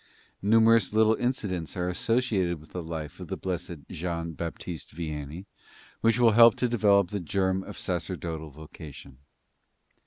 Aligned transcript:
Numerous 0.41 0.93
little 0.93 1.13
incidents 1.13 1.77
are 1.77 1.87
associated 1.87 2.59
with 2.59 2.71
the 2.71 2.81
life 2.81 3.19
of 3.19 3.27
Blessed 3.39 3.85
Jean 3.87 4.31
Baptist 4.33 4.95
Vianney, 4.95 5.45
which 5.99 6.17
will 6.19 6.31
help 6.31 6.55
to 6.55 6.67
develop 6.67 7.09
the 7.11 7.19
germ 7.19 7.61
of 7.63 7.77
sacerdotal 7.77 8.49
vocation. 8.49 9.19